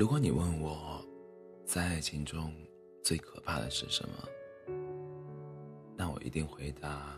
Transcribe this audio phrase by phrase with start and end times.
[0.00, 1.04] 如果你问我，
[1.66, 2.50] 在爱情中
[3.04, 4.26] 最可怕的是什么，
[5.94, 7.14] 那我一定回答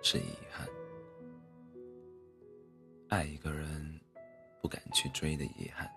[0.00, 0.64] 是遗憾。
[3.08, 4.00] 爱一个人
[4.62, 5.90] 不敢去追的遗憾，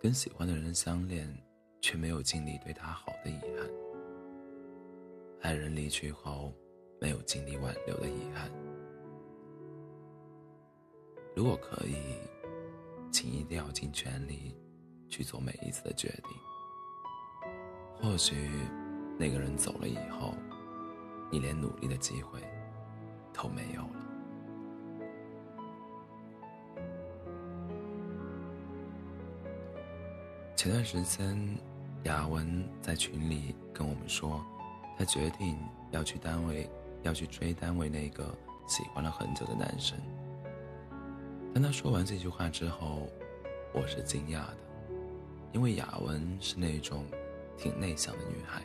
[0.00, 1.32] 跟喜欢的人相恋
[1.80, 3.70] 却没有尽力对他好的遗憾，
[5.42, 6.52] 爱人离去后
[7.00, 8.50] 没有尽力挽留的遗憾。
[11.36, 11.94] 如果可以，
[13.26, 14.54] 你一定要尽全力
[15.08, 16.30] 去做每一次的决定。
[18.00, 18.36] 或许
[19.18, 20.32] 那个人走了以后，
[21.28, 22.40] 你连努力的机会
[23.32, 23.90] 都没有了。
[30.54, 31.58] 前段时间，
[32.04, 34.40] 雅文在群里跟我们说，
[34.96, 35.58] 她决定
[35.90, 36.70] 要去单位，
[37.02, 38.32] 要去追单位那个
[38.68, 39.98] 喜欢了很久的男生。
[41.56, 43.08] 当他说完这句话之后，
[43.72, 44.58] 我是惊讶的，
[45.54, 47.06] 因为雅文是那种
[47.56, 48.62] 挺内向的女孩。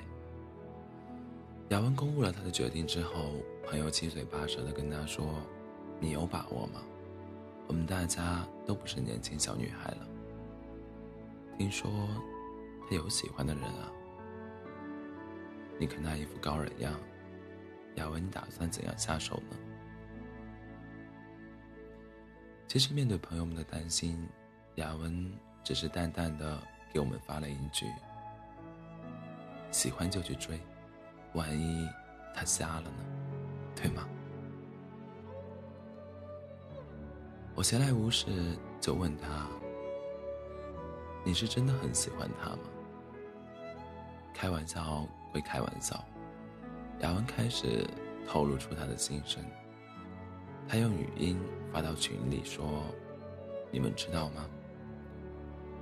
[1.70, 3.32] 雅文公布了他的决定之后，
[3.66, 5.26] 朋友七嘴八舌的跟他说
[6.02, 6.82] ：“你有把握吗？
[7.68, 10.08] 我们大家都不是年轻小女孩了。
[11.58, 11.90] 听说
[12.90, 13.90] 他有喜欢的人啊？
[15.80, 17.00] 你看他一副高人样，
[17.96, 19.58] 雅文，你打算怎样下手呢？”
[22.72, 24.26] 其实面对朋友们的担心，
[24.76, 25.30] 雅文
[25.62, 26.58] 只是淡淡的
[26.94, 27.86] 给我们发了一句
[29.72, 30.58] ：“喜欢就去追，
[31.34, 31.86] 万一
[32.34, 33.04] 他瞎了呢？
[33.76, 34.08] 对吗？”
[37.56, 39.50] 我闲来无事就问他
[41.26, 42.60] ：“你是真的很喜欢他吗？”
[44.34, 46.02] 开玩笑归开玩笑，
[47.02, 47.86] 雅文开始
[48.26, 49.44] 透露出他的心声。
[50.72, 51.38] 他用语音
[51.74, 52.82] 发到群里说
[53.72, 54.46] ：“你们知道吗？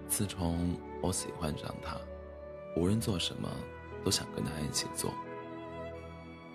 [0.07, 1.95] 自从我喜欢上他，
[2.75, 3.47] 无论做什么
[4.03, 5.13] 都想跟他一起做。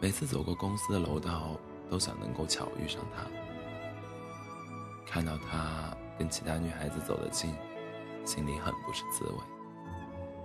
[0.01, 1.57] 每次走过公司的楼道，
[1.89, 3.25] 都想能够巧遇上他。
[5.07, 7.55] 看到他跟其他女孩子走得近，
[8.25, 9.39] 心里很不是滋味。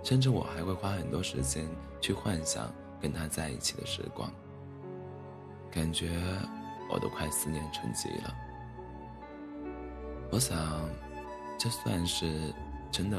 [0.04, 1.68] 甚至我还会花很多时间
[2.00, 4.32] 去幻想跟他在一起的时光，
[5.72, 6.22] 感觉……”
[6.92, 8.34] 我都快思念成疾了。
[10.30, 10.88] 我想，
[11.58, 12.52] 这算是
[12.90, 13.18] 真的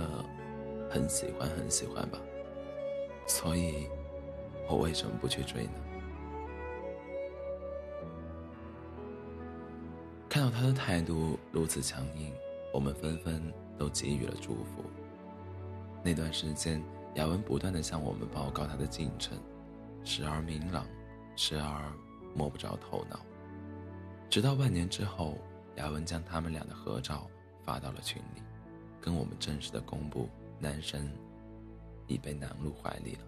[0.90, 2.20] 很喜欢很喜欢吧。
[3.28, 3.88] 所以，
[4.70, 5.72] 我为什么不去追呢？
[10.28, 12.34] 看到他的态度如此强硬，
[12.74, 14.84] 我们纷纷都给予了祝福。
[16.04, 16.82] 那段时间，
[17.16, 19.38] 雅文不断的向我们报告他的进程，
[20.04, 20.86] 时而明朗，
[21.36, 21.92] 时而
[22.34, 23.20] 摸不着头脑。
[24.32, 25.38] 直到半年之后，
[25.76, 27.30] 雅文将他们俩的合照
[27.66, 28.42] 发到了群里，
[29.02, 31.12] 跟我们正式的公布，男生
[32.08, 33.22] 已被男入怀里了。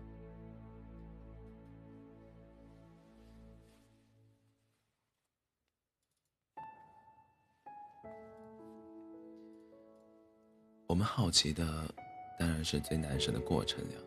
[10.88, 11.94] 我们好奇的
[12.40, 13.97] 当然是追男神的过程呀，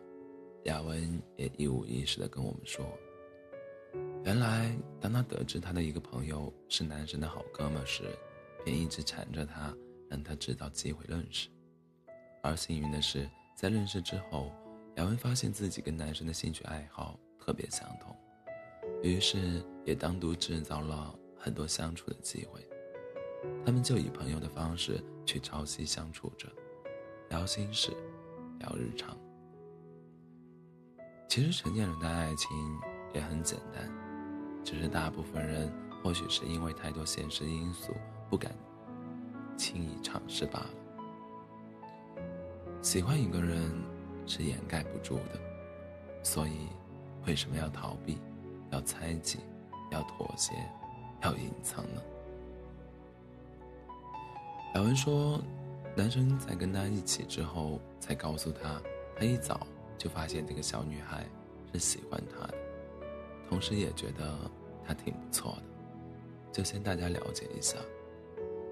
[0.63, 2.83] 雅文也一五一十的跟我们说。
[4.27, 8.03] 原来，当他得知他的一个朋友是男神的好哥们时，
[8.65, 9.73] 便一直缠着他，
[10.09, 11.47] 让他制造机会认识。
[12.43, 14.51] 而幸运的是，在认识之后，
[14.97, 18.13] 雅文发现自己跟男神的兴趣爱好特别相同，
[19.01, 22.67] 于是也单独制造了很多相处的机会。
[23.65, 26.49] 他们就以朋友的方式去朝夕相处着，
[27.29, 27.91] 聊心事，
[28.59, 29.17] 聊日常。
[31.29, 32.49] 其实成年人的爱情
[33.13, 33.89] 也很简单。
[34.67, 35.71] 只是大部分人
[36.03, 37.93] 或许是因为太多现实因素
[38.29, 38.53] 不敢
[39.55, 40.69] 轻易尝试罢了。
[42.81, 43.71] 喜欢一个人
[44.25, 45.39] 是掩盖不住的，
[46.21, 46.67] 所以
[47.25, 48.17] 为什么要逃避、
[48.69, 49.39] 要猜忌、
[49.89, 50.51] 要妥协、
[51.21, 52.01] 要隐藏呢？
[54.75, 55.41] 雅文说，
[55.95, 58.81] 男生在跟他一起之后，才告诉他，
[59.15, 59.65] 他一早
[59.97, 61.25] 就发现这个小女孩
[61.71, 62.66] 是喜欢他的。
[63.49, 64.37] 同时也觉得
[64.85, 65.63] 他挺不错的，
[66.51, 67.77] 就先大家了解一下，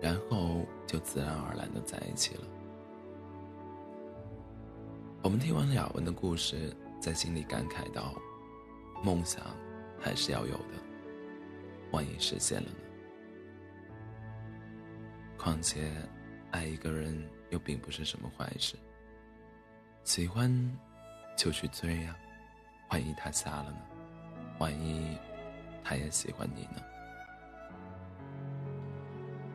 [0.02, 2.42] 然后就自然而然的在一起了。
[5.24, 8.14] 我们听完了雅文的故事，在心里感慨道
[9.02, 9.44] ：“梦想
[10.00, 10.74] 还是要有的，
[11.92, 12.78] 万一实现了呢？
[15.38, 15.90] 况且，
[16.52, 18.76] 爱一个人又并不是什么坏事。
[20.04, 20.52] 喜欢，
[21.36, 22.16] 就去追呀，
[22.92, 23.78] 万一他瞎了呢？”
[24.60, 25.18] 万一
[25.84, 26.82] 他也喜欢你呢？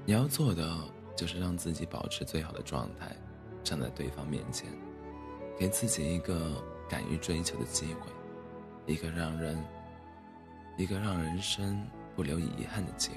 [0.06, 0.76] 你要做的
[1.16, 3.14] 就是让自己保持最好的状态，
[3.62, 4.68] 站在对方面前，
[5.58, 8.10] 给自己一个敢于追求的机会，
[8.86, 9.62] 一个让人，
[10.76, 11.86] 一个让人生
[12.16, 13.16] 不留遗憾的机会。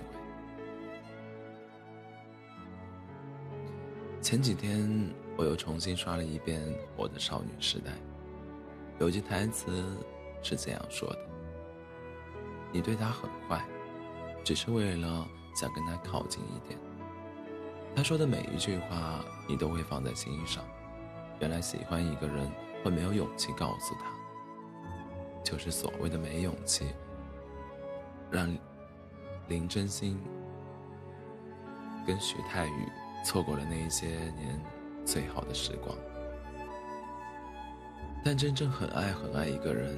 [4.21, 4.89] 前几天
[5.36, 6.62] 我又重新刷了一遍
[6.95, 7.91] 《我的少女时代》，
[9.00, 9.83] 有句台词
[10.41, 11.19] 是这样说的
[12.74, 13.64] ：“你对他很坏，
[14.44, 15.25] 只是为了
[15.56, 16.78] 想跟他靠近一点。”
[17.96, 20.64] 他说的每一句话，你都会放在心上。
[21.40, 22.50] 原来喜欢一个人
[22.84, 24.12] 会没有勇气告诉他，
[25.44, 26.88] 就是所谓的没勇气，
[28.31, 28.52] 让
[29.48, 30.20] 林真心
[32.08, 32.90] 跟徐太宇
[33.24, 34.60] 错过了那些年
[35.06, 35.96] 最好的时光。
[38.25, 39.98] 但真正很爱很爱一个人，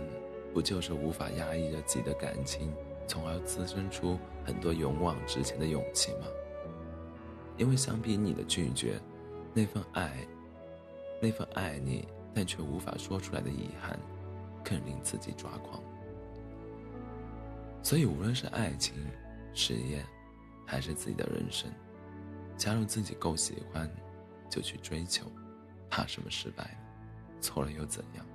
[0.55, 2.73] 不就是无法压抑着自己的感情，
[3.05, 6.27] 从而滋生出很多勇往直前的勇气吗？
[7.57, 8.97] 因为相比你的拒绝，
[9.53, 10.25] 那份爱，
[11.21, 13.99] 那份爱你但却无法说出来的遗憾，
[14.63, 15.83] 更令自己抓狂。
[17.83, 18.95] 所以，无论是爱情、
[19.53, 20.05] 事业，
[20.65, 21.69] 还是自己的人生，
[22.55, 23.93] 假如自己够喜欢，
[24.49, 25.25] 就去追求，
[25.89, 26.77] 怕什么失败？
[27.41, 28.25] 错了又怎样？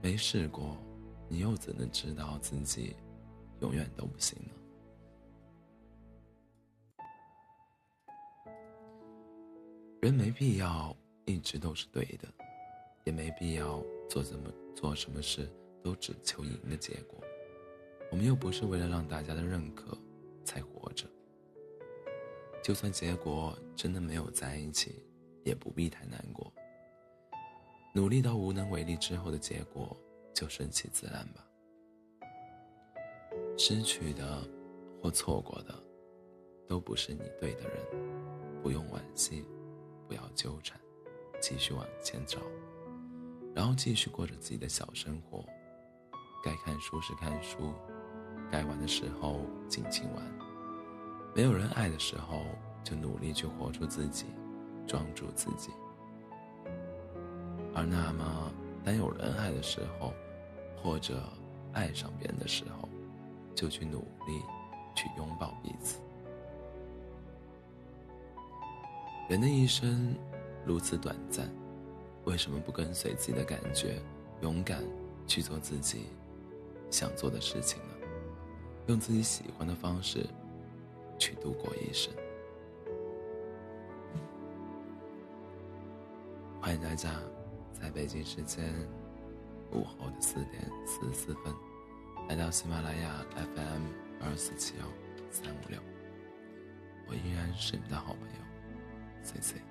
[0.00, 0.74] 没试过，
[1.28, 2.96] 你又怎能知道自己
[3.60, 4.50] 永远都不行呢？
[10.00, 10.96] 人没必要
[11.26, 12.28] 一直都是对的，
[13.04, 15.52] 也没必要做怎么做什么事
[15.82, 17.20] 都只求赢的结果。
[18.10, 19.98] 我们又不是为了让大家的认可
[20.44, 21.06] 才活着。
[22.62, 25.04] 就算结果真的没有在一起，
[25.44, 26.50] 也不必太难过。
[27.92, 29.96] 努力到无能为力之后的结果，
[30.38, 31.44] 就顺其自然吧。
[33.56, 34.48] 失去的
[35.02, 35.74] 或错过的，
[36.68, 37.84] 都不是你对的人，
[38.62, 39.44] 不用惋惜。
[40.06, 40.80] 不要纠缠，
[41.38, 42.38] 继续往前走，
[43.54, 45.44] 然后继续过着自己的小生活。
[46.42, 47.74] 该看书时看书，
[48.50, 50.38] 该玩的时候尽情玩。
[51.34, 52.42] 没有人爱的时候，
[52.82, 54.26] 就努力去活出自己，
[54.86, 55.72] 装住自己。
[57.74, 58.50] 而那么，
[58.82, 60.14] 当有人爱的时候，
[60.82, 61.22] 或者
[61.72, 62.88] 爱上别人的时候，
[63.54, 64.42] 就去努力，
[64.94, 66.00] 去拥抱彼此。
[69.28, 70.14] 人的一生
[70.64, 71.50] 如此短暂，
[72.24, 74.00] 为什么不跟随自己的感觉，
[74.40, 74.82] 勇敢
[75.26, 76.06] 去做自己
[76.90, 77.94] 想做的事情呢？
[78.86, 80.26] 用自己喜欢的方式
[81.18, 82.10] 去度过一生。
[86.60, 87.20] 欢迎大家
[87.72, 88.74] 在北京时间
[89.72, 91.54] 午后的四点四十四分
[92.28, 93.82] 来到喜马拉雅 FM
[94.20, 94.84] 二四七幺
[95.30, 95.78] 三五六，
[97.06, 98.34] 我依然是你的好朋友。
[99.22, 99.67] 谢谢。